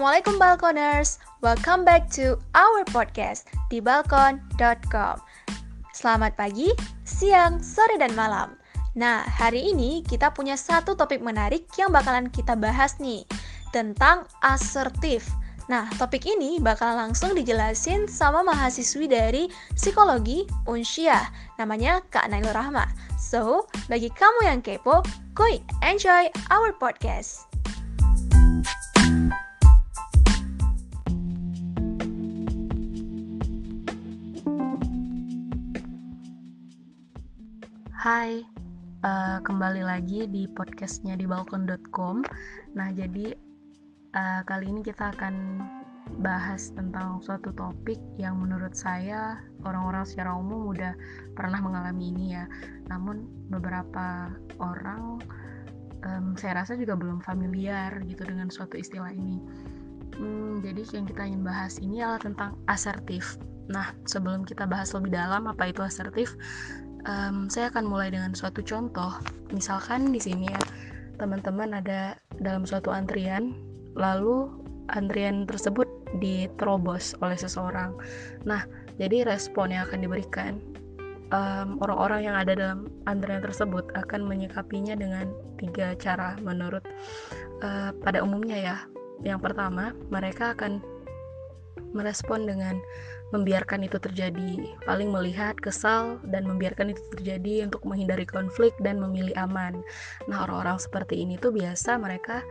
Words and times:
Assalamualaikum 0.00 0.40
Balkoners, 0.40 1.20
welcome 1.44 1.84
back 1.84 2.08
to 2.08 2.40
our 2.56 2.88
podcast 2.88 3.52
di 3.68 3.84
balkon.com 3.84 5.20
Selamat 5.92 6.32
pagi, 6.40 6.72
siang, 7.04 7.60
sore, 7.60 8.00
dan 8.00 8.16
malam. 8.16 8.56
Nah, 8.96 9.28
hari 9.28 9.60
ini 9.60 10.00
kita 10.00 10.32
punya 10.32 10.56
satu 10.56 10.96
topik 10.96 11.20
menarik 11.20 11.68
yang 11.76 11.92
bakalan 11.92 12.32
kita 12.32 12.56
bahas 12.56 12.96
nih 12.96 13.28
Tentang 13.76 14.24
asertif. 14.40 15.28
Nah, 15.68 15.84
topik 16.00 16.24
ini 16.24 16.56
bakal 16.56 16.96
langsung 16.96 17.36
dijelasin 17.36 18.08
sama 18.08 18.40
mahasiswi 18.40 19.04
dari 19.04 19.52
Psikologi 19.76 20.48
Unsyah 20.64 21.28
Namanya 21.60 22.00
Kak 22.08 22.24
Nailur 22.32 22.56
Rahma. 22.56 22.88
So, 23.20 23.68
bagi 23.92 24.08
kamu 24.08 24.48
yang 24.48 24.64
kepo, 24.64 25.04
go 25.36 25.44
enjoy 25.84 26.32
our 26.48 26.72
podcast 26.72 27.49
Hai, 38.00 38.40
uh, 39.04 39.44
kembali 39.44 39.84
lagi 39.84 40.24
di 40.24 40.48
podcastnya 40.48 41.20
di 41.20 41.28
balkon.com. 41.28 42.24
Nah, 42.72 42.88
jadi 42.96 43.36
uh, 44.16 44.40
kali 44.48 44.72
ini 44.72 44.80
kita 44.80 45.12
akan 45.12 45.60
bahas 46.24 46.72
tentang 46.72 47.20
suatu 47.20 47.52
topik 47.52 48.00
yang 48.16 48.40
menurut 48.40 48.72
saya 48.72 49.44
orang-orang 49.68 50.08
secara 50.08 50.32
umum 50.32 50.72
udah 50.72 50.96
pernah 51.36 51.60
mengalami 51.60 52.08
ini 52.08 52.40
ya. 52.40 52.48
Namun 52.88 53.28
beberapa 53.52 54.32
orang 54.56 55.20
um, 56.00 56.32
saya 56.40 56.64
rasa 56.64 56.80
juga 56.80 56.96
belum 56.96 57.20
familiar 57.20 58.00
gitu 58.08 58.24
dengan 58.24 58.48
suatu 58.48 58.80
istilah 58.80 59.12
ini. 59.12 59.44
Hmm, 60.16 60.64
jadi 60.64 60.88
yang 60.96 61.04
kita 61.04 61.28
ingin 61.28 61.44
bahas 61.44 61.76
ini 61.76 62.00
adalah 62.00 62.24
tentang 62.24 62.56
asertif. 62.64 63.36
Nah, 63.68 63.92
sebelum 64.08 64.48
kita 64.48 64.64
bahas 64.64 64.88
lebih 64.96 65.12
dalam 65.12 65.52
apa 65.52 65.68
itu 65.68 65.84
asertif, 65.84 66.32
um, 67.06 67.46
saya 67.48 67.70
akan 67.72 67.84
mulai 67.86 68.12
dengan 68.12 68.32
suatu 68.32 68.60
contoh. 68.64 69.14
Misalkan 69.54 70.10
di 70.12 70.20
sini 70.20 70.50
ya, 70.50 70.62
teman-teman 71.20 71.76
ada 71.76 72.16
dalam 72.40 72.64
suatu 72.64 72.92
antrian, 72.92 73.56
lalu 73.96 74.48
antrian 74.92 75.46
tersebut 75.46 75.86
diterobos 76.18 77.14
oleh 77.22 77.38
seseorang. 77.38 77.94
Nah, 78.42 78.66
jadi 78.98 79.24
respon 79.24 79.70
yang 79.70 79.86
akan 79.86 80.00
diberikan 80.02 80.58
orang 81.30 81.78
orang-orang 81.78 82.20
yang 82.26 82.36
ada 82.36 82.52
dalam 82.58 82.90
antrian 83.06 83.38
tersebut 83.38 83.86
akan 83.94 84.26
menyikapinya 84.26 84.98
dengan 84.98 85.30
tiga 85.62 85.94
cara 85.94 86.34
menurut 86.42 86.82
uh, 87.62 87.94
pada 88.02 88.18
umumnya 88.18 88.58
ya. 88.58 88.76
Yang 89.22 89.52
pertama, 89.52 89.94
mereka 90.10 90.58
akan 90.58 90.82
merespon 91.92 92.48
dengan 92.48 92.80
membiarkan 93.30 93.86
itu 93.86 93.98
terjadi, 94.02 94.74
paling 94.82 95.10
melihat, 95.10 95.54
kesal, 95.58 96.18
dan 96.26 96.46
membiarkan 96.46 96.90
itu 96.94 97.02
terjadi 97.14 97.66
untuk 97.70 97.86
menghindari 97.86 98.26
konflik 98.26 98.74
dan 98.82 98.98
memilih 98.98 99.34
aman. 99.38 99.82
Nah, 100.26 100.46
orang-orang 100.46 100.82
seperti 100.82 101.22
ini 101.22 101.38
tuh 101.38 101.54
biasa 101.54 101.98
mereka 101.98 102.42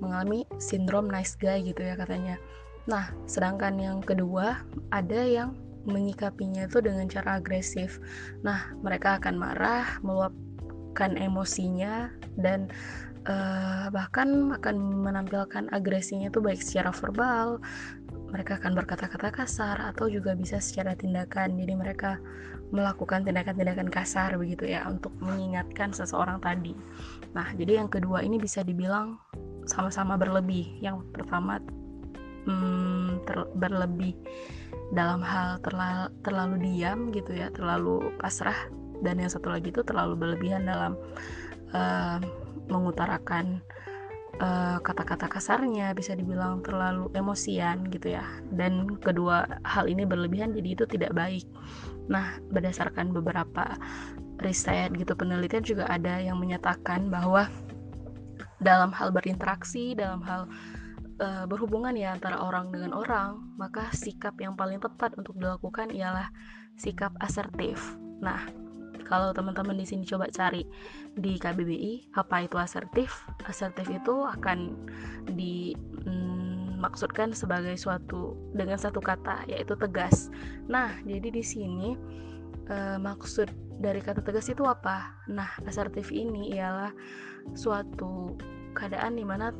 mengalami 0.00 0.48
sindrom 0.56 1.08
nice 1.08 1.36
guy 1.36 1.60
gitu 1.60 1.84
ya 1.84 1.94
katanya. 1.94 2.40
Nah, 2.88 3.12
sedangkan 3.28 3.78
yang 3.78 3.98
kedua, 4.02 4.64
ada 4.90 5.20
yang 5.22 5.54
menyikapinya 5.86 6.66
itu 6.66 6.78
dengan 6.82 7.06
cara 7.10 7.38
agresif. 7.38 7.98
Nah, 8.42 8.72
mereka 8.80 9.18
akan 9.18 9.34
marah, 9.38 9.98
meluapkan 10.02 11.14
emosinya, 11.18 12.10
dan 12.38 12.70
uh, 13.26 13.86
bahkan 13.90 14.54
akan 14.58 14.76
menampilkan 15.02 15.70
agresinya 15.74 16.30
itu 16.30 16.38
baik 16.42 16.62
secara 16.62 16.90
verbal, 16.94 17.58
mereka 18.32 18.56
akan 18.56 18.72
berkata-kata 18.72 19.28
kasar 19.28 19.76
atau 19.92 20.08
juga 20.08 20.32
bisa 20.32 20.56
secara 20.56 20.96
tindakan. 20.96 21.60
Jadi 21.60 21.72
mereka 21.76 22.16
melakukan 22.72 23.28
tindakan-tindakan 23.28 23.92
kasar 23.92 24.40
begitu 24.40 24.64
ya 24.64 24.88
untuk 24.88 25.12
mengingatkan 25.20 25.92
seseorang 25.92 26.40
tadi. 26.40 26.72
Nah 27.36 27.52
jadi 27.52 27.84
yang 27.84 27.92
kedua 27.92 28.24
ini 28.24 28.40
bisa 28.40 28.64
dibilang 28.64 29.20
sama-sama 29.68 30.16
berlebih. 30.16 30.80
Yang 30.80 31.04
pertama 31.12 31.60
hmm, 32.48 33.28
ter 33.28 33.44
berlebih 33.52 34.16
dalam 34.96 35.20
hal 35.20 35.60
terlalu, 35.60 36.08
terlalu 36.24 36.56
diam 36.64 37.12
gitu 37.12 37.36
ya 37.36 37.52
terlalu 37.52 38.16
pasrah. 38.16 38.56
Dan 39.04 39.20
yang 39.20 39.28
satu 39.28 39.52
lagi 39.52 39.68
itu 39.68 39.84
terlalu 39.84 40.16
berlebihan 40.16 40.64
dalam 40.64 40.96
uh, 41.76 42.16
mengutarakan 42.70 43.60
Eh, 44.40 44.78
kata-kata 44.80 45.28
kasarnya 45.28 45.92
bisa 45.92 46.16
dibilang 46.16 46.64
terlalu 46.64 47.12
emosian 47.12 47.84
gitu 47.92 48.16
ya. 48.16 48.24
Dan 48.48 48.96
kedua 48.96 49.44
hal 49.60 49.92
ini 49.92 50.08
berlebihan 50.08 50.56
jadi 50.56 50.68
itu 50.72 50.84
tidak 50.88 51.12
baik. 51.12 51.44
Nah 52.08 52.40
berdasarkan 52.48 53.12
beberapa 53.12 53.76
riset 54.40 54.90
gitu 54.96 55.12
penelitian 55.12 55.62
juga 55.62 55.84
ada 55.86 56.16
yang 56.18 56.40
menyatakan 56.40 57.12
bahwa 57.12 57.46
dalam 58.58 58.90
hal 58.90 59.12
berinteraksi 59.12 59.94
dalam 59.94 60.24
hal 60.24 60.48
uh, 61.22 61.44
berhubungan 61.46 61.94
ya 61.94 62.16
antara 62.16 62.42
orang 62.42 62.74
dengan 62.74 62.96
orang 62.96 63.38
maka 63.60 63.90
sikap 63.94 64.34
yang 64.42 64.58
paling 64.58 64.82
tepat 64.82 65.14
untuk 65.14 65.38
dilakukan 65.38 65.92
ialah 65.92 66.32
sikap 66.74 67.14
asertif. 67.20 67.78
Nah 68.18 68.42
kalau 69.12 69.36
teman-teman 69.36 69.76
di 69.76 69.84
sini 69.84 70.08
coba 70.08 70.32
cari 70.32 70.64
di 71.12 71.36
KBBI 71.36 72.16
apa 72.16 72.48
itu 72.48 72.56
asertif? 72.56 73.28
Asertif 73.44 73.92
itu 73.92 74.24
akan 74.24 74.88
dimaksudkan 75.36 77.28
mm, 77.28 77.36
sebagai 77.36 77.76
suatu 77.76 78.32
dengan 78.56 78.80
satu 78.80 79.04
kata 79.04 79.44
yaitu 79.52 79.76
tegas. 79.76 80.32
Nah 80.64 80.96
jadi 81.04 81.28
di 81.28 81.44
sini 81.44 81.92
e, 82.72 82.96
maksud 82.96 83.52
dari 83.84 84.00
kata 84.00 84.24
tegas 84.24 84.48
itu 84.48 84.64
apa? 84.64 85.12
Nah 85.28 85.60
asertif 85.68 86.08
ini 86.08 86.56
ialah 86.56 86.96
suatu 87.52 88.40
keadaan 88.72 89.20
di 89.20 89.28
mana 89.28 89.52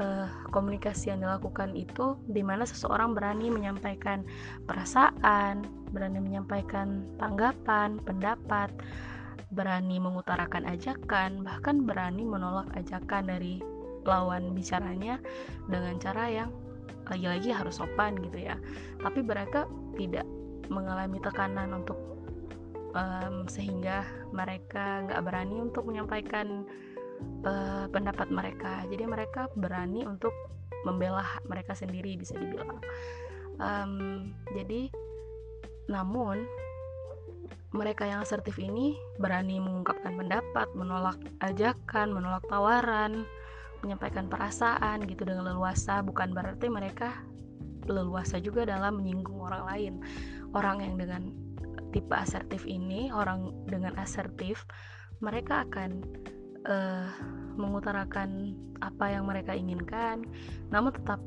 uh, 0.00 0.28
komunikasi 0.52 1.12
yang 1.12 1.24
dilakukan 1.24 1.72
itu 1.76 2.16
di 2.28 2.40
mana 2.44 2.64
seseorang 2.68 3.16
berani 3.16 3.48
menyampaikan 3.48 4.24
perasaan, 4.68 5.64
berani 5.92 6.20
menyampaikan 6.20 7.04
tanggapan, 7.16 8.00
pendapat, 8.04 8.72
berani 9.52 9.96
mengutarakan 10.02 10.66
ajakan, 10.68 11.42
bahkan 11.44 11.86
berani 11.86 12.26
menolak 12.26 12.68
ajakan 12.76 13.30
dari 13.30 13.62
lawan 14.06 14.54
bicaranya 14.54 15.18
dengan 15.66 15.98
cara 15.98 16.30
yang 16.30 16.50
lagi-lagi 17.10 17.50
harus 17.54 17.78
sopan 17.78 18.18
gitu 18.22 18.46
ya. 18.50 18.58
Tapi 19.02 19.22
mereka 19.22 19.66
tidak 19.94 20.26
mengalami 20.66 21.22
tekanan 21.22 21.70
untuk 21.82 21.98
um, 22.94 23.46
sehingga 23.46 24.02
mereka 24.34 25.06
nggak 25.06 25.22
berani 25.22 25.62
untuk 25.62 25.86
menyampaikan 25.86 26.66
uh, 27.44 27.86
pendapat 27.90 28.28
mereka. 28.30 28.84
Jadi 28.88 29.04
mereka 29.06 29.48
berani 29.54 30.04
untuk 30.04 30.32
membela 30.86 31.26
mereka 31.50 31.74
sendiri 31.74 32.14
bisa 32.14 32.38
dibilang. 32.38 32.78
Um, 33.56 34.30
jadi 34.52 34.92
namun 35.90 36.44
mereka 37.74 38.08
yang 38.08 38.24
asertif 38.24 38.56
ini 38.56 38.96
berani 39.20 39.60
mengungkapkan 39.60 40.16
pendapat, 40.16 40.68
menolak 40.72 41.18
ajakan, 41.44 42.14
menolak 42.14 42.44
tawaran, 42.48 43.26
menyampaikan 43.84 44.30
perasaan 44.30 45.04
gitu 45.04 45.28
dengan 45.28 45.52
leluasa, 45.52 46.00
bukan 46.00 46.32
berarti 46.32 46.72
mereka 46.72 47.12
leluasa 47.86 48.40
juga 48.42 48.66
dalam 48.66 48.98
menyinggung 48.98 49.38
orang 49.38 49.64
lain. 49.68 49.94
Orang 50.56 50.80
yang 50.80 50.96
dengan 50.96 51.30
tipe 51.92 52.14
asertif 52.16 52.64
ini, 52.64 53.12
orang 53.12 53.52
dengan 53.68 53.94
asertif, 54.00 54.64
mereka 55.20 55.68
akan 55.68 56.02
uh, 56.66 57.08
mengutarakan 57.56 58.52
apa 58.84 59.08
yang 59.08 59.24
mereka 59.24 59.56
inginkan, 59.56 60.28
namun 60.68 60.92
tetap 60.92 61.22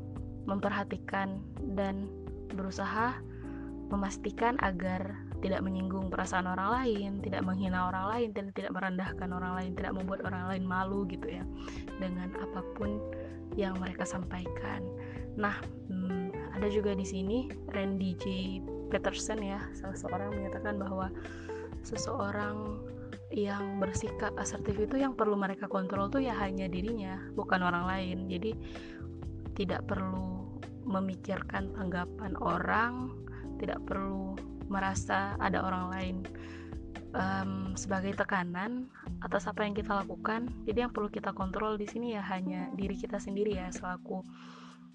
memperhatikan 0.46 1.42
dan 1.74 2.06
berusaha 2.54 3.18
memastikan 3.90 4.54
agar 4.62 5.18
tidak 5.40 5.64
menyinggung 5.64 6.12
perasaan 6.12 6.46
orang 6.46 6.70
lain, 6.70 7.10
tidak 7.24 7.42
menghina 7.42 7.90
orang 7.90 8.06
lain, 8.12 8.28
dan 8.36 8.52
tidak 8.54 8.76
merendahkan 8.76 9.28
orang 9.32 9.52
lain, 9.56 9.72
tidak 9.74 9.92
membuat 9.96 10.20
orang 10.28 10.46
lain 10.52 10.64
malu 10.68 11.08
gitu 11.08 11.26
ya 11.26 11.44
dengan 11.98 12.30
apa 12.38 12.60
pun 12.76 13.00
yang 13.58 13.74
mereka 13.80 14.06
sampaikan. 14.06 14.84
Nah, 15.34 15.58
hmm, 15.90 16.54
ada 16.54 16.68
juga 16.70 16.94
di 16.94 17.02
sini 17.02 17.50
Randy 17.72 18.14
J. 18.20 18.24
Peterson 18.92 19.40
ya, 19.42 19.58
salah 19.74 19.96
seorang 19.96 20.34
menyatakan 20.36 20.76
bahwa 20.78 21.08
seseorang 21.82 22.78
yang 23.30 23.78
bersikap 23.78 24.34
asertif 24.34 24.74
itu 24.74 24.98
yang 24.98 25.14
perlu 25.14 25.38
mereka 25.38 25.70
kontrol 25.70 26.10
tuh 26.10 26.18
ya 26.18 26.34
hanya 26.34 26.66
dirinya 26.66 27.18
bukan 27.38 27.62
orang 27.62 27.86
lain. 27.86 28.18
Jadi 28.26 28.50
tidak 29.54 29.86
perlu 29.86 30.58
memikirkan 30.82 31.70
tanggapan 31.76 32.34
orang 32.42 33.14
tidak 33.60 33.78
perlu 33.84 34.34
merasa 34.66 35.36
ada 35.36 35.60
orang 35.60 35.84
lain 35.92 36.16
um, 37.12 37.76
sebagai 37.76 38.16
tekanan 38.16 38.88
atas 39.22 39.46
apa 39.46 39.62
yang 39.62 39.76
kita 39.76 40.02
lakukan. 40.02 40.48
Jadi 40.64 40.88
yang 40.88 40.92
perlu 40.94 41.12
kita 41.12 41.30
kontrol 41.36 41.76
di 41.76 41.86
sini 41.86 42.16
ya 42.16 42.24
hanya 42.24 42.72
diri 42.74 42.96
kita 42.96 43.20
sendiri 43.20 43.60
ya 43.60 43.68
selaku 43.70 44.24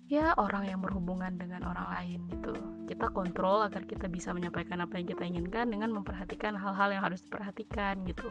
ya 0.06 0.38
orang 0.38 0.70
yang 0.70 0.80
berhubungan 0.86 1.34
dengan 1.34 1.66
orang 1.66 1.88
lain 1.98 2.20
gitu. 2.30 2.54
Kita 2.86 3.10
kontrol 3.10 3.66
agar 3.66 3.90
kita 3.90 4.06
bisa 4.06 4.30
menyampaikan 4.30 4.86
apa 4.86 5.02
yang 5.02 5.08
kita 5.10 5.24
inginkan 5.26 5.74
dengan 5.74 5.90
memperhatikan 5.98 6.54
hal-hal 6.54 6.94
yang 6.94 7.02
harus 7.02 7.26
diperhatikan 7.26 8.06
gitu. 8.06 8.30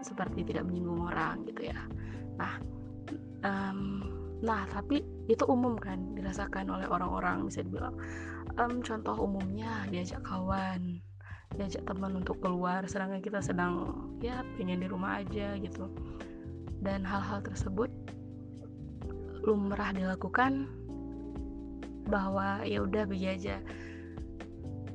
Seperti 0.00 0.48
tidak 0.48 0.64
menyinggung 0.64 1.04
orang 1.04 1.44
gitu 1.44 1.68
ya. 1.68 1.80
Nah 2.40 2.52
um, 3.44 3.80
nah 4.40 4.64
tapi 4.72 5.04
itu 5.28 5.44
umum 5.44 5.76
kan 5.76 6.16
dirasakan 6.16 6.72
oleh 6.72 6.88
orang-orang 6.88 7.44
bisa 7.44 7.60
dibilang. 7.60 7.92
Um, 8.56 8.80
contoh 8.80 9.14
umumnya 9.20 9.84
diajak 9.92 10.24
kawan 10.24 11.04
diajak 11.50 11.82
teman 11.82 12.14
untuk 12.14 12.38
keluar 12.38 12.86
sedangkan 12.86 13.18
kita 13.18 13.42
sedang 13.42 13.90
ya 14.22 14.40
pengen 14.56 14.80
di 14.80 14.88
rumah 14.88 15.20
aja 15.20 15.60
gitu. 15.60 15.92
Dan 16.80 17.04
hal-hal 17.04 17.44
tersebut 17.44 17.92
lumrah 19.44 19.92
dilakukan 19.92 20.79
bahwa 22.10 22.66
ya 22.66 22.82
udah 22.82 23.06
begini 23.06 23.38
aja. 23.38 23.56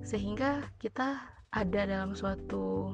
Sehingga 0.05 0.67
kita 0.77 1.17
ada 1.55 1.81
dalam 1.87 2.13
suatu 2.13 2.93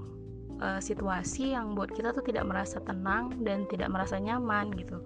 uh, 0.62 0.80
situasi 0.80 1.58
yang 1.58 1.74
buat 1.74 1.90
kita 1.92 2.14
tuh 2.14 2.24
tidak 2.24 2.46
merasa 2.46 2.78
tenang 2.86 3.42
dan 3.42 3.66
tidak 3.68 3.90
merasa 3.90 4.22
nyaman 4.22 4.70
gitu. 4.78 5.02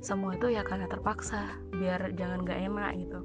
Semua 0.00 0.34
itu 0.34 0.50
ya 0.50 0.64
karena 0.64 0.88
terpaksa 0.88 1.60
biar 1.76 2.16
jangan 2.16 2.42
gak 2.48 2.58
enak 2.58 2.92
gitu. 2.98 3.20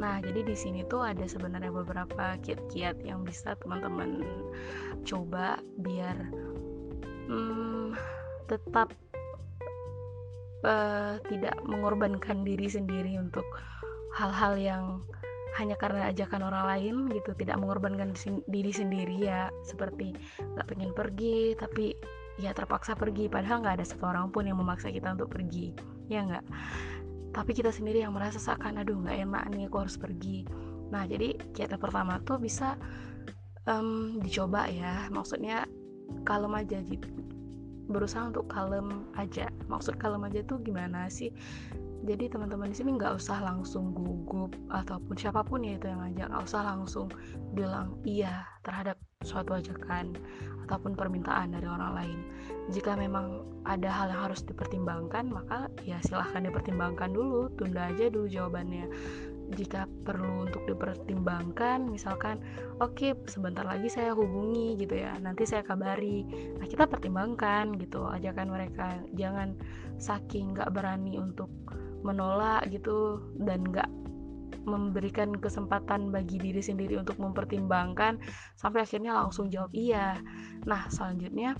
Nah 0.00 0.18
jadi 0.24 0.40
di 0.42 0.56
sini 0.56 0.80
tuh 0.88 1.04
ada 1.04 1.28
sebenarnya 1.28 1.70
beberapa 1.70 2.40
kiat-kiat 2.40 3.04
yang 3.04 3.22
bisa 3.22 3.54
teman-teman 3.60 4.24
coba 5.04 5.60
biar 5.80 6.16
hmm, 7.28 7.92
tetap 8.48 8.90
uh, 10.64 11.20
tidak 11.28 11.56
mengorbankan 11.68 12.42
diri 12.42 12.66
sendiri 12.66 13.20
untuk 13.20 13.44
hal-hal 14.20 14.54
yang 14.60 14.84
hanya 15.58 15.74
karena 15.74 16.12
ajakan 16.12 16.46
orang 16.46 16.64
lain 16.68 16.96
gitu 17.10 17.34
tidak 17.34 17.58
mengorbankan 17.58 18.14
diri 18.46 18.70
sendiri 18.70 19.16
ya. 19.24 19.48
Seperti 19.64 20.12
nggak 20.38 20.66
pengen 20.68 20.92
pergi 20.92 21.56
tapi 21.56 21.96
ya 22.38 22.52
terpaksa 22.54 22.94
pergi 22.94 23.26
padahal 23.26 23.64
nggak 23.64 23.80
ada 23.80 23.86
satu 23.86 24.08
orang 24.08 24.30
pun 24.30 24.46
yang 24.46 24.60
memaksa 24.60 24.92
kita 24.92 25.16
untuk 25.16 25.32
pergi 25.32 25.72
ya 26.12 26.22
nggak? 26.22 26.44
Tapi 27.30 27.50
kita 27.54 27.72
sendiri 27.72 28.04
yang 28.04 28.14
merasa 28.14 28.38
seakan 28.38 28.82
aduh 28.84 29.00
nggak 29.00 29.16
enak 29.26 29.44
nih 29.50 29.66
aku 29.66 29.76
harus 29.88 29.96
pergi. 29.96 30.44
Nah 30.92 31.06
jadi 31.08 31.34
kita 31.56 31.78
pertama 31.80 32.22
tuh 32.22 32.38
bisa 32.38 32.78
um, 33.66 34.20
dicoba 34.22 34.70
ya. 34.70 35.10
Maksudnya 35.10 35.66
kalem 36.22 36.52
aja 36.54 36.78
gitu 36.84 37.08
berusaha 37.90 38.30
untuk 38.30 38.46
kalem 38.46 39.10
aja. 39.18 39.50
Maksud 39.66 39.98
kalem 39.98 40.22
aja 40.22 40.46
tuh 40.46 40.62
gimana 40.62 41.10
sih 41.10 41.34
jadi 42.00 42.32
teman-teman 42.32 42.72
di 42.72 42.76
sini 42.80 42.96
nggak 42.96 43.20
usah 43.20 43.44
langsung 43.44 43.92
gugup 43.92 44.56
ataupun 44.72 45.14
siapa 45.20 45.44
pun 45.44 45.60
ya 45.60 45.76
itu 45.76 45.84
yang 45.92 46.00
ngajak 46.00 46.32
nggak 46.32 46.44
usah 46.48 46.62
langsung 46.64 47.12
bilang 47.52 48.00
iya 48.08 48.48
terhadap 48.64 48.96
suatu 49.20 49.52
ajakan 49.52 50.16
ataupun 50.64 50.96
permintaan 50.96 51.52
dari 51.52 51.68
orang 51.68 51.92
lain. 51.92 52.18
Jika 52.72 52.96
memang 52.96 53.44
ada 53.68 53.92
hal 53.92 54.08
yang 54.16 54.32
harus 54.32 54.40
dipertimbangkan 54.40 55.28
maka 55.28 55.68
ya 55.84 56.00
silahkan 56.00 56.40
dipertimbangkan 56.40 57.12
dulu 57.12 57.52
tunda 57.60 57.92
aja 57.92 58.08
dulu 58.08 58.24
jawabannya. 58.32 58.88
Jika 59.50 59.84
perlu 60.06 60.48
untuk 60.48 60.64
dipertimbangkan 60.70 61.84
misalkan 61.84 62.40
oke 62.80 62.96
okay, 62.96 63.12
sebentar 63.28 63.66
lagi 63.66 63.92
saya 63.92 64.16
hubungi 64.16 64.78
gitu 64.80 64.96
ya 64.96 65.20
nanti 65.20 65.44
saya 65.44 65.60
kabari. 65.66 66.24
Nah 66.56 66.64
kita 66.64 66.88
pertimbangkan 66.88 67.76
gitu 67.76 68.08
ajakan 68.08 68.48
mereka. 68.48 69.04
Jangan 69.12 69.52
saking 70.00 70.56
nggak 70.56 70.72
berani 70.72 71.20
untuk 71.20 71.52
menolak 72.02 72.66
gitu 72.72 73.20
dan 73.42 73.64
nggak 73.64 73.88
memberikan 74.64 75.32
kesempatan 75.32 76.12
bagi 76.12 76.36
diri 76.36 76.60
sendiri 76.60 77.00
untuk 77.00 77.16
mempertimbangkan 77.16 78.20
sampai 78.60 78.84
akhirnya 78.84 79.16
langsung 79.16 79.48
jawab 79.48 79.72
iya. 79.72 80.20
Nah 80.68 80.86
selanjutnya 80.92 81.56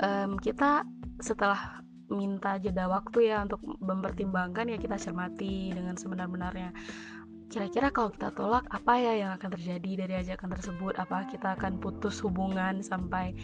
um, 0.00 0.36
kita 0.36 0.84
setelah 1.20 1.80
minta 2.06 2.60
jeda 2.62 2.86
waktu 2.86 3.34
ya 3.34 3.42
untuk 3.42 3.58
mempertimbangkan 3.82 4.70
ya 4.70 4.78
kita 4.78 4.94
cermati 5.00 5.74
dengan 5.74 5.98
sebenar-benarnya. 5.98 6.70
Kira-kira 7.46 7.94
kalau 7.94 8.10
kita 8.10 8.34
tolak 8.34 8.66
apa 8.74 8.98
ya 8.98 9.12
yang 9.26 9.30
akan 9.38 9.54
terjadi 9.54 10.06
dari 10.06 10.14
ajakan 10.18 10.50
tersebut? 10.58 10.98
Apa 10.98 11.30
kita 11.30 11.54
akan 11.58 11.78
putus 11.78 12.18
hubungan 12.22 12.82
sampai 12.82 13.34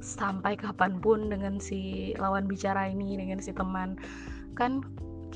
sampai 0.00 0.56
kapan 0.56 1.00
pun 1.00 1.28
dengan 1.32 1.60
si 1.60 2.12
lawan 2.16 2.48
bicara 2.48 2.88
ini 2.88 3.16
dengan 3.16 3.40
si 3.40 3.52
teman? 3.52 3.96
Kan 4.56 4.80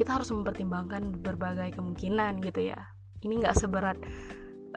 kita 0.01 0.17
harus 0.17 0.33
mempertimbangkan 0.33 1.21
berbagai 1.21 1.77
kemungkinan 1.77 2.41
gitu 2.41 2.73
ya. 2.73 2.89
Ini 3.21 3.37
nggak 3.45 3.53
seberat 3.53 4.01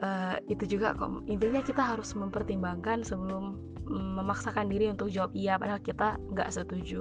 uh, 0.04 0.36
itu 0.52 0.76
juga 0.76 0.92
kok. 0.92 1.24
Intinya 1.24 1.64
kita 1.64 1.80
harus 1.80 2.12
mempertimbangkan 2.12 3.00
sebelum 3.00 3.56
memaksakan 3.88 4.68
diri 4.68 4.92
untuk 4.92 5.08
jawab 5.08 5.32
iya 5.32 5.56
padahal 5.56 5.80
kita 5.80 6.20
nggak 6.28 6.52
setuju. 6.52 7.00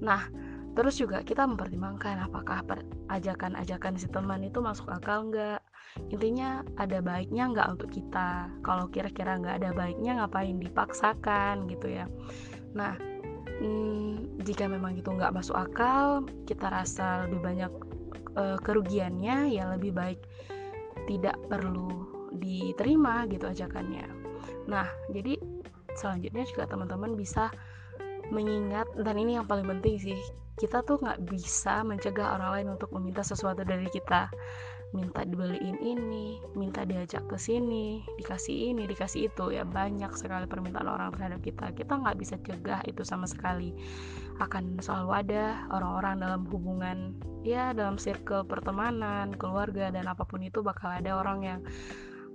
Nah 0.00 0.24
terus 0.72 0.96
juga 0.96 1.20
kita 1.20 1.44
mempertimbangkan 1.44 2.24
apakah 2.24 2.64
ajakan-ajakan 3.12 4.00
si 4.00 4.08
teman 4.08 4.40
itu 4.40 4.64
masuk 4.64 4.88
akal 4.88 5.28
nggak. 5.28 5.60
Intinya 6.08 6.64
ada 6.80 7.04
baiknya 7.04 7.44
nggak 7.52 7.68
untuk 7.76 7.92
kita? 7.92 8.48
Kalau 8.64 8.88
kira-kira 8.88 9.36
nggak 9.36 9.60
ada 9.60 9.70
baiknya 9.76 10.24
ngapain 10.24 10.56
dipaksakan 10.56 11.68
gitu 11.68 11.92
ya? 11.92 12.08
Nah 12.72 13.09
hmm, 13.60 14.42
jika 14.42 14.66
memang 14.66 14.96
itu 14.96 15.12
nggak 15.12 15.36
masuk 15.36 15.54
akal 15.54 16.24
kita 16.48 16.66
rasa 16.72 17.28
lebih 17.28 17.40
banyak 17.44 17.72
uh, 18.34 18.58
kerugiannya 18.64 19.52
ya 19.52 19.70
lebih 19.76 19.94
baik 19.94 20.20
tidak 21.06 21.36
perlu 21.46 22.08
diterima 22.36 23.26
gitu 23.28 23.50
ajakannya. 23.50 24.06
Nah 24.70 24.86
jadi 25.12 25.36
selanjutnya 25.98 26.46
juga 26.46 26.70
teman-teman 26.70 27.18
bisa 27.18 27.50
mengingat 28.30 28.86
dan 28.94 29.18
ini 29.18 29.36
yang 29.36 29.46
paling 29.46 29.66
penting 29.66 29.98
sih 29.98 30.18
kita 30.60 30.84
tuh 30.84 31.00
nggak 31.00 31.24
bisa 31.26 31.82
mencegah 31.82 32.36
orang 32.36 32.50
lain 32.60 32.68
untuk 32.78 32.92
meminta 32.94 33.24
sesuatu 33.24 33.64
dari 33.64 33.88
kita 33.90 34.30
minta 34.90 35.22
dibeliin 35.22 35.78
ini, 35.78 36.42
minta 36.58 36.82
diajak 36.82 37.22
ke 37.30 37.38
sini, 37.38 38.02
dikasih 38.18 38.74
ini, 38.74 38.90
dikasih 38.90 39.30
itu 39.30 39.54
ya 39.54 39.62
banyak 39.62 40.10
sekali 40.18 40.50
permintaan 40.50 40.90
orang 40.90 41.14
terhadap 41.14 41.40
kita. 41.46 41.70
Kita 41.70 41.94
nggak 41.94 42.18
bisa 42.18 42.34
cegah 42.42 42.82
itu 42.90 43.06
sama 43.06 43.30
sekali. 43.30 43.70
Akan 44.42 44.82
selalu 44.82 45.10
ada 45.14 45.44
orang-orang 45.70 46.14
dalam 46.18 46.42
hubungan 46.50 47.14
ya 47.46 47.70
dalam 47.70 48.02
circle 48.02 48.42
pertemanan, 48.42 49.30
keluarga 49.38 49.94
dan 49.94 50.10
apa 50.10 50.26
pun 50.26 50.42
itu 50.42 50.58
bakal 50.58 50.90
ada 50.90 51.14
orang 51.14 51.38
yang 51.46 51.60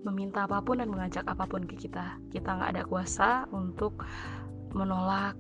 meminta 0.08 0.46
apa 0.46 0.62
pun 0.64 0.80
dan 0.80 0.88
mengajak 0.88 1.28
apa 1.28 1.44
pun 1.44 1.68
ke 1.68 1.76
kita. 1.76 2.16
Kita 2.32 2.56
nggak 2.56 2.72
ada 2.78 2.84
kuasa 2.88 3.30
untuk 3.52 4.00
menolak. 4.72 5.36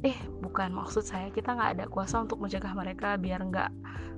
Eh, 0.00 0.16
bukan 0.40 0.72
maksud 0.72 1.04
saya 1.04 1.28
kita 1.28 1.52
nggak 1.52 1.70
ada 1.76 1.84
kuasa 1.92 2.24
untuk 2.24 2.40
mencegah 2.40 2.72
mereka 2.72 3.20
biar 3.20 3.44
nggak 3.44 3.70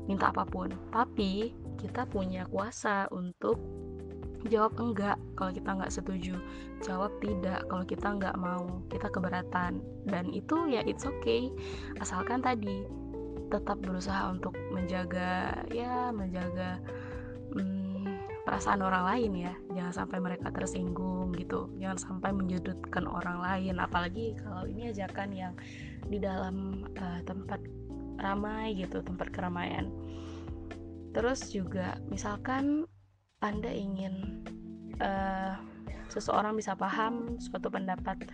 minta 0.07 0.31
apa 0.31 0.47
pun. 0.47 0.71
Tapi 0.95 1.66
kita 1.76 2.09
punya 2.09 2.49
kuasa 2.49 3.06
untuk 3.12 3.61
jawab 4.47 4.78
enggak 4.78 5.18
kalau 5.35 5.52
kita 5.52 5.71
nggak 5.75 5.92
setuju. 5.92 6.35
Jawab 6.85 7.12
tidak 7.21 7.66
kalau 7.66 7.85
kita 7.85 8.09
nggak 8.16 8.37
mau. 8.38 8.80
Kita 8.88 9.11
keberatan. 9.11 9.83
Dan 10.06 10.30
itu 10.33 10.71
ya 10.71 10.83
it's 10.87 11.04
okay. 11.04 11.50
Asalkan 11.99 12.40
tadi 12.40 12.87
tetap 13.47 13.78
berusaha 13.78 14.26
untuk 14.26 14.59
menjaga 14.75 15.54
ya 15.71 16.11
menjaga 16.11 16.83
hmm, 17.54 18.42
perasaan 18.47 18.83
orang 18.83 19.04
lain 19.14 19.33
ya. 19.50 19.54
Jangan 19.75 20.04
sampai 20.04 20.18
mereka 20.23 20.49
tersinggung 20.54 21.35
gitu. 21.35 21.71
Jangan 21.83 21.99
sampai 21.99 22.30
menyudutkan 22.33 23.04
orang 23.06 23.42
lain. 23.42 23.83
Apalagi 23.83 24.38
kalau 24.40 24.66
ini 24.66 24.90
ajakan 24.95 25.30
yang 25.35 25.54
di 26.06 26.23
dalam 26.23 26.87
uh, 26.97 27.21
tempat 27.26 27.59
ramai 28.16 28.73
gitu 28.73 29.04
tempat 29.04 29.28
keramaian 29.28 29.92
terus 31.17 31.49
juga 31.49 31.97
misalkan 32.13 32.85
anda 33.41 33.73
ingin 33.73 34.45
uh, 35.01 35.57
seseorang 36.13 36.61
bisa 36.61 36.77
paham 36.77 37.41
suatu 37.41 37.73
pendapat 37.73 38.29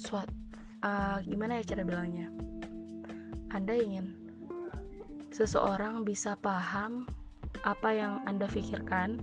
suatu 0.00 0.32
uh, 0.82 1.20
eh, 1.20 1.28
gimana 1.28 1.60
ya 1.60 1.76
cara 1.76 1.82
bilangnya? 1.84 2.32
Anda 3.52 3.76
ingin 3.76 4.16
seseorang 5.30 6.02
bisa 6.08 6.32
paham 6.40 7.04
apa 7.62 7.88
yang 7.92 8.24
anda 8.24 8.48
pikirkan 8.48 9.20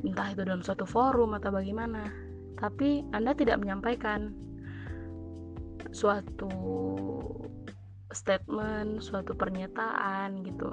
entah 0.00 0.32
itu 0.32 0.42
dalam 0.48 0.64
suatu 0.64 0.88
forum 0.88 1.36
atau 1.36 1.52
bagaimana 1.52 2.08
tapi 2.56 3.04
anda 3.12 3.36
tidak 3.36 3.60
menyampaikan 3.60 4.32
suatu 5.92 6.48
statement, 8.12 9.02
suatu 9.02 9.34
pernyataan 9.34 10.42
gitu. 10.46 10.70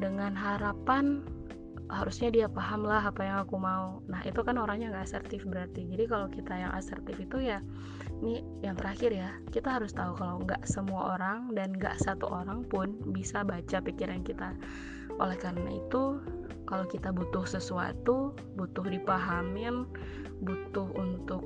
Dengan 0.00 0.32
harapan 0.32 1.20
harusnya 1.90 2.30
dia 2.30 2.46
paham 2.46 2.86
lah 2.86 3.02
apa 3.02 3.20
yang 3.26 3.38
aku 3.42 3.58
mau. 3.58 3.98
Nah 4.06 4.22
itu 4.22 4.40
kan 4.46 4.54
orangnya 4.56 4.94
nggak 4.94 5.10
asertif 5.10 5.42
berarti. 5.42 5.84
Jadi 5.90 6.04
kalau 6.06 6.30
kita 6.30 6.54
yang 6.54 6.72
asertif 6.72 7.18
itu 7.18 7.42
ya 7.42 7.58
ini 8.22 8.46
yang 8.62 8.78
terakhir 8.78 9.10
ya. 9.10 9.30
Kita 9.50 9.76
harus 9.76 9.90
tahu 9.90 10.14
kalau 10.14 10.38
nggak 10.46 10.62
semua 10.70 11.18
orang 11.18 11.50
dan 11.52 11.74
nggak 11.74 11.98
satu 11.98 12.30
orang 12.30 12.62
pun 12.70 12.94
bisa 13.10 13.42
baca 13.42 13.82
pikiran 13.82 14.22
kita. 14.22 14.54
Oleh 15.18 15.36
karena 15.36 15.66
itu 15.76 16.22
kalau 16.70 16.86
kita 16.86 17.10
butuh 17.10 17.42
sesuatu 17.42 18.30
butuh 18.54 18.86
dipahamin 18.86 19.90
butuh 20.46 20.86
untuk 20.94 21.42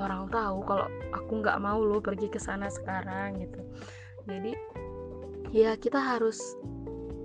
orang 0.00 0.26
tahu 0.32 0.64
kalau 0.64 0.88
aku 1.12 1.32
nggak 1.44 1.60
mau 1.60 1.78
lo 1.84 2.00
pergi 2.00 2.32
ke 2.32 2.40
sana 2.40 2.72
sekarang 2.72 3.44
gitu 3.44 3.60
jadi 4.26 4.52
ya 5.54 5.76
kita 5.78 6.00
harus 6.00 6.40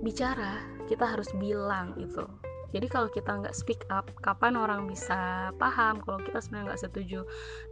bicara 0.00 0.62
kita 0.86 1.06
harus 1.06 1.28
bilang 1.36 1.94
itu 2.00 2.24
jadi 2.70 2.86
kalau 2.86 3.10
kita 3.10 3.34
nggak 3.42 3.54
speak 3.54 3.82
up 3.90 4.06
kapan 4.22 4.54
orang 4.54 4.86
bisa 4.86 5.50
paham? 5.58 5.98
Kalau 6.06 6.22
kita 6.22 6.38
sebenarnya 6.38 6.66
nggak 6.70 6.82
setuju 6.86 7.20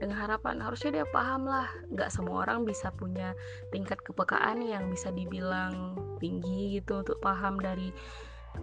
dengan 0.03 0.19
harapan 0.27 0.59
harusnya 0.59 0.91
dia 0.91 1.07
paham 1.15 1.47
lah. 1.47 1.71
Nggak 1.95 2.11
semua 2.11 2.43
orang 2.43 2.67
bisa 2.67 2.91
punya 2.91 3.31
tingkat 3.71 4.03
kepekaan 4.03 4.59
yang 4.59 4.91
bisa 4.91 5.15
dibilang 5.15 5.95
tinggi 6.19 6.83
gitu 6.83 7.07
untuk 7.07 7.23
paham 7.23 7.63
dari 7.63 7.95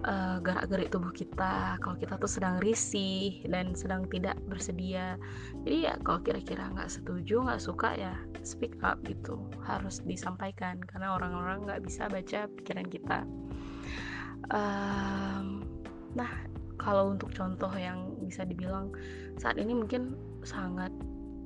uh, 0.05 0.37
gerak-gerik 0.41 0.89
tubuh 0.91 1.11
kita. 1.11 1.79
Kalau 1.79 1.95
kita 1.99 2.17
tuh 2.17 2.31
sedang 2.31 2.59
risih 2.59 3.43
dan 3.47 3.77
sedang 3.77 4.05
tidak 4.09 4.35
bersedia. 4.49 5.15
Jadi 5.63 5.87
ya 5.89 5.93
kalau 6.01 6.19
kira-kira 6.21 6.71
nggak 6.71 6.91
setuju 6.91 7.45
nggak 7.45 7.61
suka 7.61 7.95
ya 7.95 8.13
speak 8.41 8.75
up 8.81 8.99
gitu. 9.05 9.39
Harus 9.63 10.01
disampaikan 10.03 10.81
karena 10.83 11.15
orang-orang 11.15 11.65
nggak 11.69 11.81
bisa 11.85 12.09
baca 12.09 12.49
pikiran 12.49 12.87
kita. 12.89 13.19
Um, 14.53 15.65
Nah, 16.15 16.31
kalau 16.79 17.11
untuk 17.11 17.35
contoh 17.35 17.69
yang 17.75 18.15
bisa 18.23 18.47
dibilang 18.47 18.89
saat 19.35 19.59
ini 19.59 19.75
mungkin 19.75 20.15
sangat 20.47 20.89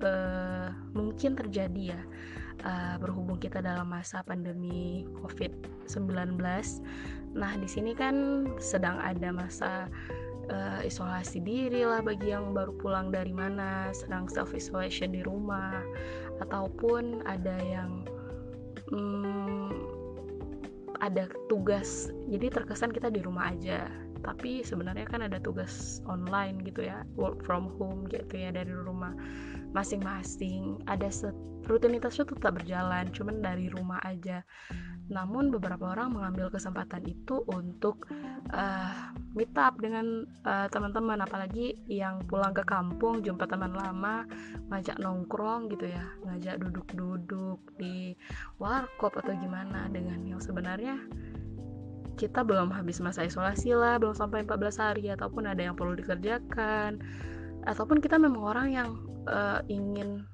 uh, 0.05 0.69
mungkin 0.93 1.33
terjadi 1.33 1.97
ya 1.97 2.01
uh, 2.63 2.95
berhubung 3.01 3.41
kita 3.41 3.59
dalam 3.59 3.89
masa 3.89 4.21
pandemi 4.21 5.09
COVID-19. 5.25 6.37
Nah, 7.37 7.53
di 7.57 7.69
sini 7.69 7.93
kan 7.93 8.47
sedang 8.57 8.97
ada 8.97 9.29
masa 9.29 9.85
uh, 10.49 10.81
isolasi 10.81 11.41
diri 11.41 11.85
lah 11.85 12.01
bagi 12.01 12.33
yang 12.33 12.51
baru 12.51 12.73
pulang 12.81 13.13
dari 13.13 13.33
mana, 13.33 13.93
sedang 13.93 14.25
self 14.25 14.53
isolation 14.57 15.13
di 15.13 15.21
rumah 15.21 15.81
ataupun 16.41 17.21
ada 17.29 17.55
yang 17.61 18.03
um, 18.93 19.73
ada 20.99 21.29
tugas. 21.47 22.09
Jadi 22.27 22.49
terkesan 22.49 22.91
kita 22.91 23.13
di 23.13 23.21
rumah 23.23 23.53
aja 23.53 24.08
tapi 24.21 24.61
sebenarnya 24.61 25.07
kan 25.07 25.23
ada 25.23 25.39
tugas 25.39 26.03
online 26.07 26.59
gitu 26.67 26.83
ya 26.83 27.07
work 27.15 27.43
from 27.47 27.71
home 27.79 28.05
gitu 28.11 28.35
ya 28.35 28.51
dari 28.51 28.71
rumah 28.71 29.15
masing-masing. 29.71 30.81
Ada 30.89 31.09
rutinitasnya 31.69 32.25
tetap 32.25 32.57
berjalan 32.57 33.09
cuman 33.13 33.41
dari 33.41 33.69
rumah 33.69 34.01
aja. 34.01 34.41
Namun 35.09 35.49
beberapa 35.49 35.89
orang 35.93 36.13
mengambil 36.13 36.53
kesempatan 36.53 37.01
itu 37.09 37.41
untuk 37.49 38.05
uh, 38.53 39.09
meet 39.33 39.49
up 39.57 39.77
dengan 39.81 40.25
uh, 40.45 40.69
teman-teman. 40.69 41.21
Apalagi 41.25 41.77
yang 41.89 42.21
pulang 42.29 42.53
ke 42.53 42.61
kampung 42.65 43.25
jumpa 43.25 43.49
teman 43.49 43.73
lama 43.73 44.25
ngajak 44.69 44.97
nongkrong 45.01 45.69
gitu 45.73 45.89
ya. 45.89 46.05
Ngajak 46.29 46.61
duduk-duduk 46.61 47.59
di 47.77 48.13
warkop 48.61 49.17
atau 49.17 49.33
gimana 49.37 49.89
dengan 49.89 50.21
yang 50.25 50.41
sebenarnya 50.41 50.97
kita 52.19 52.43
belum 52.43 52.75
habis 52.75 52.99
masa 52.99 53.23
isolasi 53.23 53.71
lah 53.71 53.95
belum 53.95 54.11
sampai 54.11 54.43
14 54.43 54.83
hari 54.83 55.07
ataupun 55.15 55.47
ada 55.47 55.63
yang 55.63 55.79
perlu 55.79 55.95
dikerjakan. 55.95 56.99
Ataupun 57.63 58.03
kita 58.03 58.19
memang 58.19 58.43
orang 58.43 58.67
yang 58.75 58.89
uh, 59.31 59.63
ingin 59.71 60.27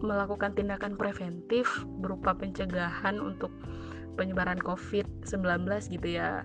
melakukan 0.00 0.56
tindakan 0.56 0.96
preventif 0.96 1.68
berupa 2.00 2.32
pencegahan 2.32 3.20
untuk 3.20 3.52
penyebaran 4.16 4.56
COVID-19 4.64 5.68
gitu 5.92 6.08
ya. 6.08 6.40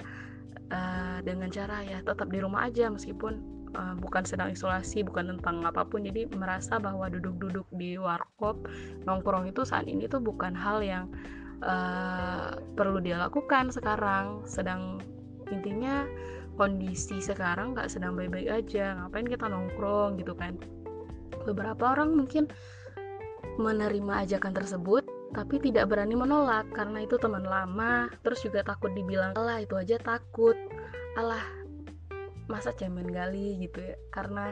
Uh, 0.68 1.24
dengan 1.24 1.48
cara 1.48 1.80
ya 1.80 2.04
tetap 2.04 2.28
di 2.28 2.44
rumah 2.44 2.68
aja 2.68 2.92
meskipun 2.92 3.40
uh, 3.72 3.96
bukan 3.96 4.28
sedang 4.28 4.52
isolasi 4.52 5.00
bukan 5.08 5.40
tentang 5.40 5.64
apa 5.64 5.88
pun. 5.88 6.04
Jadi 6.04 6.28
merasa 6.36 6.76
bahwa 6.76 7.08
duduk-duduk 7.08 7.72
di 7.72 7.96
warkop 7.96 8.68
nongkrong 9.08 9.48
itu 9.48 9.64
saat 9.64 9.88
ini 9.88 10.12
tuh 10.12 10.20
bukan 10.20 10.52
hal 10.52 10.84
yang 10.84 11.08
uh, 11.64 12.58
perlu 12.76 13.00
dia 13.02 13.18
lakukan 13.22 13.70
sekarang. 13.74 14.46
Sedang 14.46 15.02
intinya 15.50 16.06
kondisi 16.58 17.22
sekarang 17.22 17.78
nggak 17.78 17.90
sedang 17.90 18.18
baik-baik 18.18 18.50
aja. 18.50 18.98
Ngapain 18.98 19.30
kita 19.30 19.46
nongkrong 19.48 20.18
gitu 20.22 20.34
kan? 20.34 20.58
Beberapa 21.46 21.96
orang 21.96 22.18
mungkin 22.18 22.50
menerima 23.58 24.28
ajakan 24.28 24.54
tersebut 24.54 25.08
tapi 25.34 25.60
tidak 25.60 25.92
berani 25.92 26.18
menolak 26.18 26.66
karena 26.74 27.06
itu 27.06 27.16
teman 27.22 27.46
lama. 27.46 28.10
Terus 28.26 28.42
juga 28.44 28.66
takut 28.66 28.92
dibilang 28.98 29.38
Allah 29.38 29.62
itu 29.62 29.78
aja 29.78 30.02
takut. 30.02 30.56
Allah 31.18 31.42
masa 32.48 32.72
cemen 32.74 33.10
gali 33.12 33.60
gitu 33.62 33.84
ya? 33.84 33.96
Karena 34.10 34.50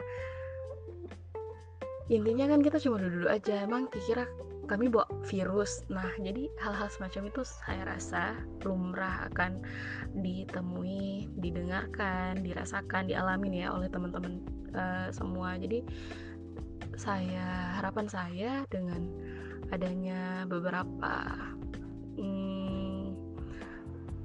intinya 2.06 2.46
kan 2.46 2.62
kita 2.62 2.78
cuma 2.78 3.02
duduk, 3.02 3.26
aja. 3.26 3.66
Emang 3.66 3.90
kira 3.90 4.30
kami 4.66 4.90
bawa 4.90 5.06
virus. 5.30 5.86
Nah, 5.88 6.10
jadi 6.18 6.50
hal-hal 6.58 6.90
semacam 6.90 7.30
itu 7.30 7.42
saya 7.46 7.86
rasa 7.86 8.34
lumrah 8.66 9.30
akan 9.30 9.62
ditemui, 10.18 11.30
didengarkan, 11.38 12.42
dirasakan, 12.42 13.06
dialami 13.06 13.62
ya 13.62 13.70
oleh 13.70 13.86
teman-teman 13.86 14.42
uh, 14.74 15.08
semua. 15.14 15.54
Jadi 15.56 15.86
saya 16.98 17.78
harapan 17.78 18.06
saya 18.10 18.50
dengan 18.68 19.06
adanya 19.70 20.46
beberapa 20.50 21.26
hmm, 22.18 23.14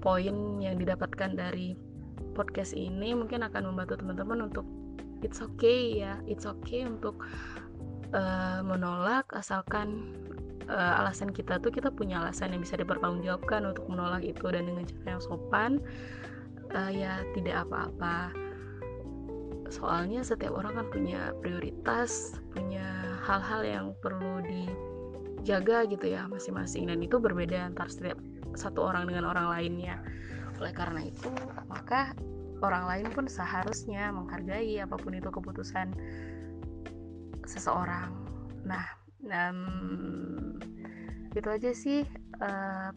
poin 0.02 0.36
yang 0.62 0.76
didapatkan 0.82 1.38
dari 1.38 1.78
podcast 2.34 2.74
ini 2.74 3.14
mungkin 3.14 3.44
akan 3.44 3.74
membantu 3.74 4.00
teman-teman 4.00 4.50
untuk 4.50 4.66
it's 5.22 5.44
okay 5.44 6.02
ya, 6.02 6.18
it's 6.26 6.48
okay 6.48 6.88
untuk 6.88 7.22
uh, 8.16 8.62
menolak 8.64 9.28
asalkan 9.36 10.16
uh, 10.70 11.02
alasan 11.02 11.32
kita 11.32 11.58
tuh 11.58 11.74
kita 11.74 11.90
punya 11.90 12.22
alasan 12.22 12.54
yang 12.54 12.62
bisa 12.62 12.78
dipertanggungjawabkan 12.78 13.66
untuk 13.66 13.86
menolak 13.88 14.22
itu 14.22 14.46
dan 14.52 14.68
dengan 14.68 14.86
cara 14.86 15.18
yang 15.18 15.24
sopan 15.24 15.72
uh, 16.76 16.92
ya 16.92 17.24
tidak 17.34 17.66
apa-apa. 17.68 18.36
Soalnya 19.72 20.20
setiap 20.22 20.52
orang 20.52 20.76
kan 20.76 20.88
punya 20.92 21.32
prioritas 21.40 22.36
punya 22.52 23.16
hal-hal 23.24 23.64
yang 23.64 23.86
perlu 24.04 24.44
dijaga 24.44 25.88
gitu 25.88 26.12
ya 26.12 26.28
masing-masing. 26.28 26.92
Dan 26.92 27.00
itu 27.00 27.16
berbeda 27.18 27.72
antar 27.72 27.88
setiap 27.88 28.20
satu 28.60 28.84
orang 28.92 29.08
dengan 29.08 29.32
orang 29.32 29.48
lainnya. 29.48 30.04
Oleh 30.60 30.76
karena 30.76 31.08
itu 31.08 31.32
maka 31.72 32.12
orang 32.62 32.86
lain 32.86 33.08
pun 33.16 33.26
seharusnya 33.26 34.14
menghargai 34.14 34.78
apa 34.84 35.00
pun 35.00 35.16
itu 35.16 35.32
keputusan 35.32 35.96
seseorang. 37.48 38.14
Nah 38.68 39.01
um, 39.26 40.58
itu 41.32 41.48
aja 41.48 41.72
sih 41.72 42.02
uh, 42.42 42.92